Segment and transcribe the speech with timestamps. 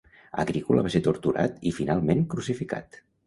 [0.43, 2.99] Agrícola va ser torturat i, finalment, crucificat.